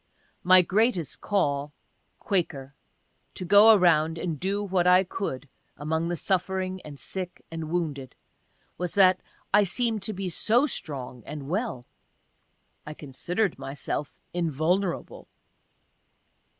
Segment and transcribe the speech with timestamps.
[0.41, 1.73] My greatest call
[2.17, 2.73] (Quaker)
[3.35, 8.15] to go around and do what I could among the suffering and sick and wounded
[8.79, 9.21] was that
[9.53, 11.85] I seem'd to be so strong and well.
[12.83, 15.27] (I considered myself invulnerable.)